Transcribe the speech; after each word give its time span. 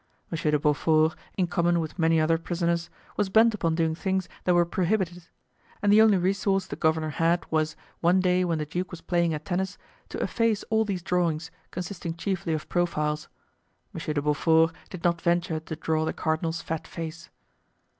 Monsieur 0.31 0.49
de 0.49 0.57
Beaufort, 0.57 1.15
in 1.37 1.45
common 1.45 1.79
with 1.79 1.99
many 1.99 2.19
other 2.19 2.39
prisoners, 2.39 2.89
was 3.17 3.29
bent 3.29 3.53
upon 3.53 3.75
doing 3.75 3.93
things 3.93 4.27
that 4.45 4.55
were 4.55 4.65
prohibited; 4.65 5.27
and 5.79 5.93
the 5.93 6.01
only 6.01 6.17
resource 6.17 6.65
the 6.65 6.75
governor 6.75 7.11
had 7.21 7.45
was, 7.51 7.75
one 7.99 8.19
day 8.19 8.43
when 8.43 8.57
the 8.57 8.65
duke 8.65 8.89
was 8.89 8.99
playing 8.99 9.31
at 9.31 9.45
tennis, 9.45 9.77
to 10.09 10.17
efface 10.17 10.63
all 10.71 10.83
these 10.85 11.03
drawings, 11.03 11.51
consisting 11.69 12.15
chiefly 12.15 12.53
of 12.55 12.67
profiles. 12.67 13.27
M. 13.93 13.99
de 14.03 14.19
Beaufort 14.23 14.71
did 14.89 15.03
not 15.03 15.21
venture 15.21 15.59
to 15.59 15.75
draw 15.75 16.03
the 16.03 16.13
cardinal's 16.13 16.63
fat 16.63 16.87
face. 16.87 17.29